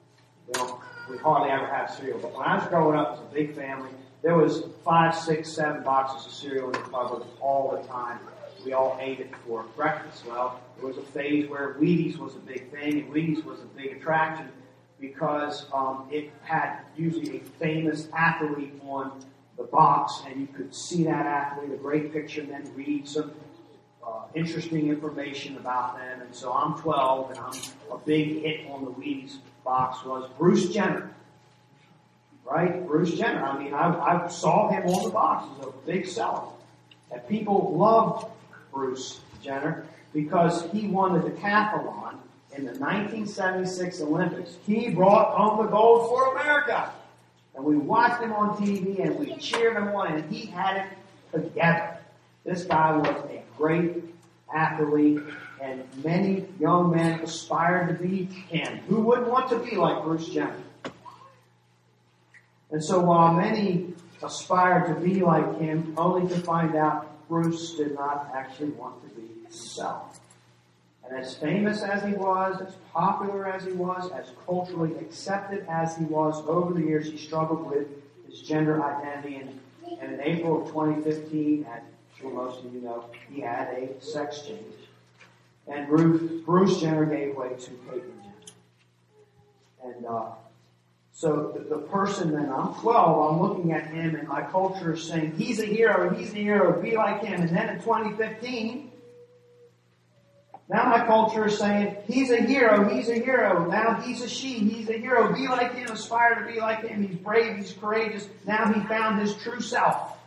[0.46, 2.18] We, don't, we hardly ever have cereal.
[2.18, 3.90] But when I was growing up, it was a big family.
[4.22, 8.18] There was five, six, seven boxes of cereal in the cupboard all the time.
[8.64, 10.24] We all ate it for breakfast.
[10.26, 13.66] Well, there was a phase where Wheaties was a big thing, and Wheaties was a
[13.76, 14.48] big attraction
[14.98, 19.22] because um, it had usually a famous athlete on
[19.56, 23.32] the box, and you could see that athlete, a great picture, and then read some
[24.06, 26.20] uh, interesting information about them.
[26.20, 27.54] And so I'm 12, and I'm
[27.90, 31.10] a big hit on the Wheaties box was Bruce Jenner.
[32.48, 32.86] Right?
[32.86, 33.44] Bruce Jenner.
[33.44, 35.48] I mean, I, I saw him on the box.
[35.48, 36.44] He was a big seller.
[37.10, 38.26] And people loved
[38.72, 42.14] Bruce Jenner because he won the decathlon
[42.56, 44.54] in the 1976 Olympics.
[44.64, 46.92] He brought home the gold for America.
[47.56, 50.86] And we watched him on TV and we cheered him on and he had it
[51.32, 51.98] together.
[52.44, 54.04] This guy was a great
[54.54, 55.22] athlete
[55.60, 58.78] and many young men aspired to be him.
[58.88, 60.54] Who wouldn't want to be like Bruce Jenner?
[62.70, 67.94] And so while many aspired to be like him, only to find out Bruce did
[67.94, 70.20] not actually want to be himself.
[71.08, 75.96] And as famous as he was, as popular as he was, as culturally accepted as
[75.96, 77.86] he was, over the years he struggled with
[78.28, 79.36] his gender identity.
[79.36, 79.60] And,
[80.00, 81.82] and in April of 2015, as
[82.18, 84.62] sure most of you know, he had a sex change.
[85.68, 88.34] And Ruth, Bruce Jenner gave way to Caitlyn Jenner.
[89.84, 90.30] And uh,
[91.12, 95.02] so the, the person that I'm 12, I'm looking at him, and my culture is
[95.02, 97.42] saying, he's a hero, he's a hero, be like him.
[97.42, 98.85] And then in 2015,
[100.68, 103.70] now my culture is saying, he's a hero, he's a hero.
[103.70, 105.32] Now he's a she, he's a hero.
[105.32, 107.06] Be like him, aspire to be like him.
[107.06, 108.28] He's brave, he's courageous.
[108.46, 110.18] Now he found his true self.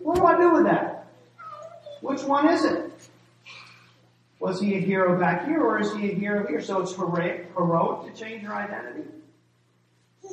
[0.00, 1.06] What do I do with that?
[2.00, 2.90] Which one is it?
[4.40, 6.62] Was he a hero back here or is he a hero here?
[6.62, 9.04] So it's heroic, heroic to change your identity.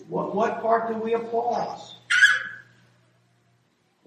[0.07, 1.79] What, what part do we applaud?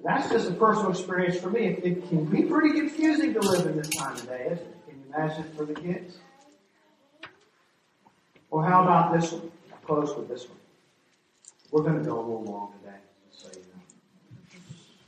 [0.03, 1.67] That's just a personal experience for me.
[1.67, 4.77] It, it, can be pretty confusing to live in this time of day, isn't it?
[4.89, 6.19] Can you imagine it for the kids?
[8.51, 9.51] Or how about this one?
[9.71, 10.59] I'll close with this one.
[11.71, 12.97] We're going to go a little long today,
[13.31, 13.65] so you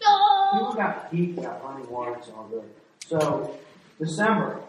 [0.01, 0.59] know.
[0.59, 2.68] People got heat, got running water, it's all good.
[3.07, 3.59] So,
[3.99, 4.61] December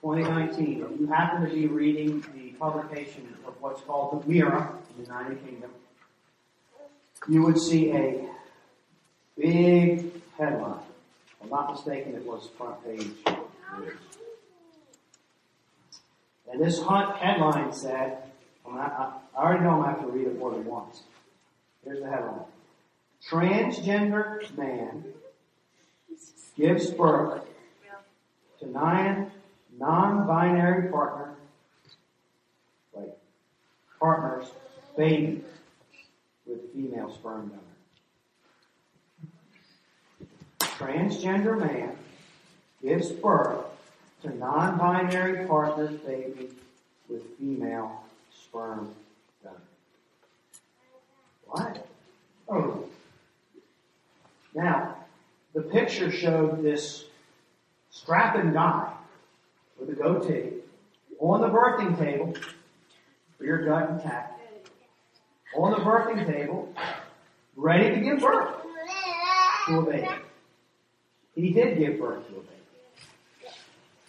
[0.00, 5.04] 2019, if you happen to be reading the publication of what's called the Mirror in
[5.04, 5.70] the United Kingdom,
[7.28, 8.28] you would see a
[9.36, 10.80] big headline.
[11.28, 13.10] If I'm not mistaken, it was front page.
[16.50, 18.22] And this hunt headline said,
[18.66, 21.02] not, I already know I'm going to have to read it more than once.
[21.84, 22.44] Here's the headline.
[23.28, 25.04] Transgender man
[26.56, 27.42] gives birth
[28.60, 29.30] to nine
[29.78, 31.34] non-binary partner,
[32.92, 33.10] wait,
[33.98, 34.46] partners,
[34.96, 35.42] baby
[36.46, 37.75] with female sperm donor.
[40.78, 41.96] Transgender man
[42.82, 43.64] gives birth
[44.22, 46.50] to non-binary partner's baby
[47.08, 48.94] with female sperm
[49.42, 49.56] donor.
[51.46, 51.86] What?
[52.48, 52.84] Oh.
[54.54, 54.96] Now,
[55.54, 57.04] the picture showed this
[57.90, 58.92] strapping guy
[59.80, 60.52] with a goatee
[61.18, 62.34] on the birthing table,
[63.38, 64.40] rear gut intact,
[65.56, 66.70] on the birthing table,
[67.56, 68.56] ready to give birth
[69.66, 70.08] to a baby.
[71.36, 73.52] He did give birth to a baby.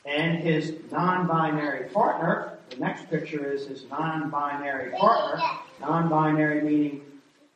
[0.06, 5.44] And his non-binary partner, the next picture is his non-binary partner,
[5.82, 7.02] non-binary meaning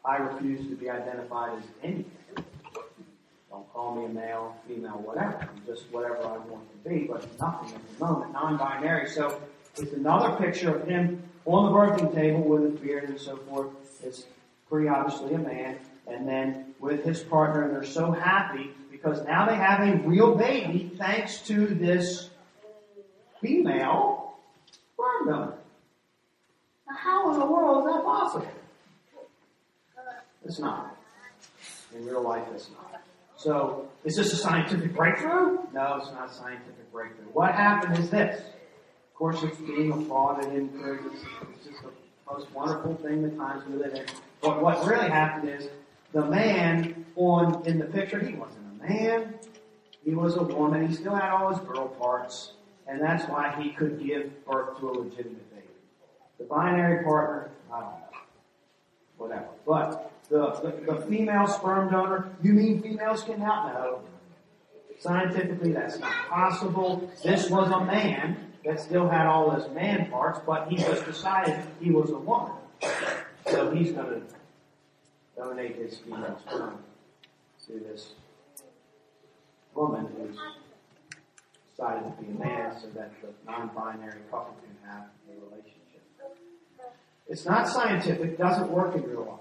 [0.03, 2.11] I refuse to be identified as anything.
[3.49, 5.38] Don't call me a male, female, whatever.
[5.41, 8.34] I'm just whatever I want to be, but nothing at the moment.
[8.34, 9.07] Non-binary.
[9.09, 9.41] So
[9.78, 13.69] it's another picture of him on the birthing table with his beard and so forth.
[14.03, 14.26] It's
[14.69, 15.78] pretty obviously a man.
[16.07, 18.72] And then with his partner, and they're so happy
[19.02, 22.30] because now they have a real baby thanks to this
[23.41, 24.36] female
[24.72, 25.54] sperm donor.
[26.88, 28.47] How in the world is that possible?
[30.45, 30.97] It's not.
[31.95, 33.02] In real life, it's not.
[33.38, 35.60] So, is this a scientific breakthrough?
[35.74, 37.26] No, it's not a scientific breakthrough.
[37.34, 38.39] What happened is this.
[38.39, 41.24] Of course, it's being applauded in prisons.
[41.56, 41.89] It's just the
[42.32, 44.06] most wonderful thing the times we live in.
[44.41, 45.70] But what really happened is
[46.12, 49.34] the man on in the picture, he wasn't man.
[50.03, 50.88] He was a woman.
[50.88, 52.53] He still had all his girl parts.
[52.88, 55.67] And that's why he could give birth to a legitimate baby.
[56.39, 57.97] The binary partner, I don't know.
[59.17, 59.47] Whatever.
[59.65, 60.51] But the,
[60.86, 63.73] the, the female sperm donor, you mean females can have?
[63.73, 64.01] No.
[64.99, 67.11] Scientifically, that's not possible.
[67.23, 71.63] This was a man that still had all his man parts, but he just decided
[71.79, 72.53] he was a woman.
[73.49, 74.21] So he's going to
[75.36, 76.77] donate his female sperm
[77.67, 78.13] to this
[79.76, 80.38] woman who's
[81.69, 85.82] decided to be a man so that the non-binary couple can have a relationship.
[87.28, 89.39] It's not scientific, doesn't work in real life.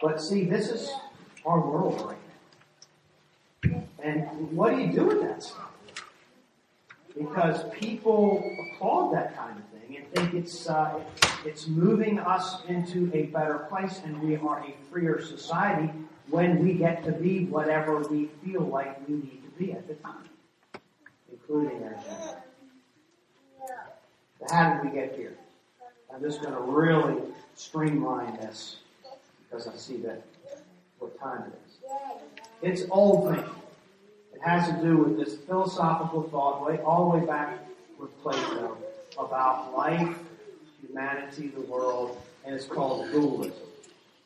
[0.00, 0.90] But see, this is
[1.44, 2.16] our world right
[3.64, 3.84] now.
[4.02, 5.70] And what do you do with that stuff?
[7.16, 8.42] Because people
[8.74, 11.00] applaud that kind of thing and think it's uh,
[11.44, 15.90] it's moving us into a better place, and we are a freer society
[16.30, 19.94] when we get to be whatever we feel like we need to be at the
[19.94, 20.28] time,
[21.30, 22.42] including our gender.
[24.50, 25.36] How did we get here?
[26.12, 27.20] I'm just going to really
[27.54, 28.76] streamline this
[29.42, 30.22] because I see that
[30.98, 32.80] what time it is.
[32.80, 33.54] It's old thinking.
[34.34, 37.58] It has to do with this philosophical thought way all the way back
[37.98, 38.78] with Plato
[39.18, 40.16] about life,
[40.86, 43.52] humanity, the world, and it's called dualism.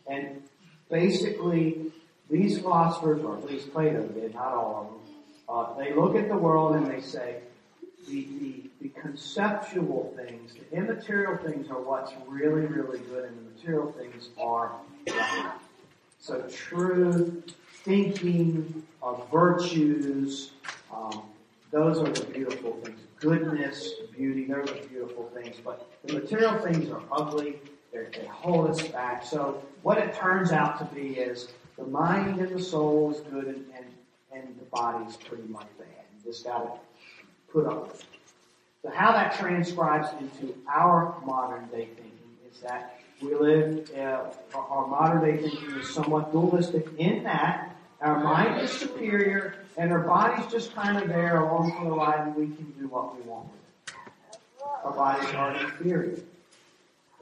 [0.07, 0.43] And
[0.91, 1.93] basically,
[2.31, 5.15] these philosophers, or at least Plato did, not all of them,
[5.49, 7.37] uh, they look at the world and they say,
[8.09, 13.51] the, the, the conceptual things, the immaterial things are what's really, really good, and the
[13.51, 14.73] material things are
[16.19, 17.55] so truth,
[17.85, 20.53] thinking, uh, virtues,
[20.93, 21.23] um,
[21.71, 23.01] those are the beautiful things.
[23.19, 25.57] Goodness, beauty, those are the beautiful things.
[25.65, 27.59] But the material things are ugly.
[27.95, 29.25] They're, they hold us back.
[29.25, 33.47] So what it turns out to be is the mind and the soul is good
[33.47, 33.87] and, and,
[34.33, 35.89] and the body's pretty much bad.
[36.19, 36.73] You just gotta
[37.53, 38.07] put up with it.
[38.83, 44.25] So how that transcribes into our modern day thinking is that we live, uh,
[44.59, 50.01] our modern day thinking is somewhat dualistic in that Our mind is superior, and our
[50.01, 53.23] body's just kind of there along for the ride, and we can do what we
[53.23, 53.95] want with it.
[54.85, 56.19] Our bodies are inferior.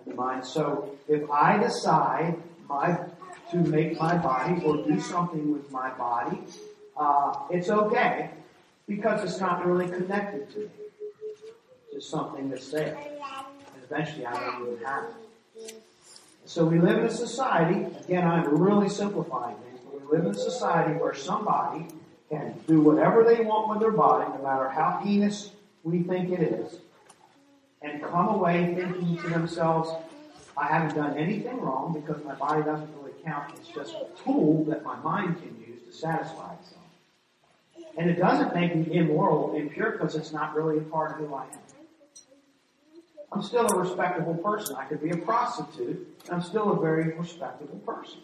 [0.07, 0.45] Mind.
[0.45, 2.37] So if I decide
[2.69, 2.99] my
[3.51, 6.39] to make my body or do something with my body,
[6.97, 8.31] uh, it's okay
[8.87, 10.71] because it's not really connected to me.
[11.93, 12.97] It's something that's there.
[12.97, 15.83] And eventually I don't even have it.
[16.45, 20.33] So we live in a society, again, I'm really simplifying things, but we live in
[20.33, 21.87] a society where somebody
[22.29, 25.51] can do whatever they want with their body, no matter how heinous
[25.83, 26.79] we think it is,
[27.83, 29.91] and come away thinking to themselves,
[30.57, 33.55] I haven't done anything wrong because my body doesn't really count.
[33.59, 36.79] It's just a tool that my mind can use to satisfy itself.
[37.97, 41.35] And it doesn't make me immoral, impure, because it's not really a part of who
[41.35, 41.59] I am.
[43.33, 44.77] I'm still a respectable person.
[44.77, 48.21] I could be a prostitute, I'm still a very respectable person.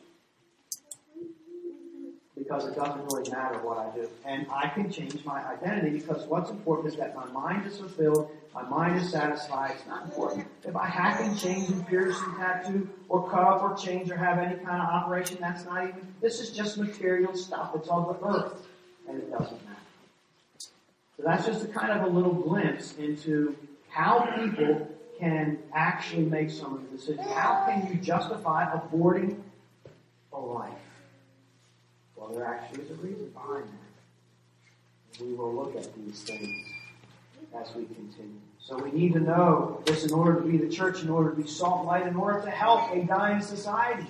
[2.39, 4.09] Because it doesn't really matter what I do.
[4.25, 8.31] And I can change my identity because what's important is that my mind is fulfilled,
[8.55, 9.73] my mind is satisfied.
[9.73, 13.63] It's not important if I hack and change and pierce and tattoo or cut off
[13.63, 15.39] or change or have any kind of operation.
[15.41, 17.73] That's not even, this is just material stuff.
[17.75, 18.67] It's all the earth
[19.09, 19.81] and it doesn't matter.
[20.59, 23.57] So that's just a kind of a little glimpse into
[23.89, 27.27] how people can actually make some of the decisions.
[27.29, 29.41] How can you justify aborting
[30.33, 30.73] a life?
[32.29, 35.25] Well, there actually is a reason behind that.
[35.25, 36.67] We will look at these things
[37.57, 38.41] as we continue.
[38.61, 41.37] So we need to know this in order to be the church, in order to
[41.37, 44.07] be salt and light, in order to help a dying society.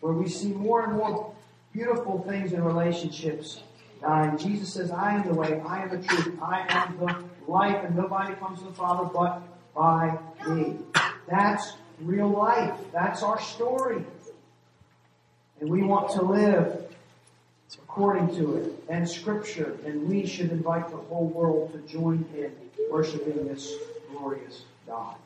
[0.00, 1.32] Where we see more and more
[1.72, 3.62] beautiful things in relationships
[4.00, 4.36] dying.
[4.36, 7.94] Jesus says, I am the way, I am the truth, I am the life, and
[7.94, 9.42] nobody comes to the Father but
[9.76, 10.18] by
[10.48, 10.78] me.
[11.28, 12.76] That's real life.
[12.92, 14.04] That's our story.
[15.60, 16.84] And we want to live
[17.82, 22.52] according to it and scripture, and we should invite the whole world to join in
[22.90, 23.74] worshiping this
[24.10, 25.16] glorious God.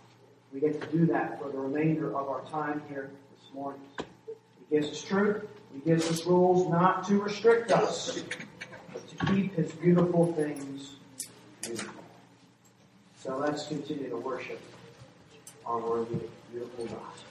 [0.53, 3.81] We get to do that for the remainder of our time here this morning.
[4.26, 5.47] He gives us truth.
[5.74, 8.22] He gives us rules not to restrict us,
[8.93, 10.97] but to keep His beautiful things
[11.62, 12.03] beautiful.
[13.22, 14.61] So let's continue to worship
[15.66, 16.20] our worthy,
[16.51, 17.28] beautiful God.